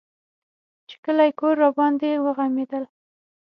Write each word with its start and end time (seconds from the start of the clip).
چې 0.87 0.95
کلى 1.03 1.29
کور 1.39 1.55
راباندې 1.63 2.11
وغمېدل. 2.25 2.83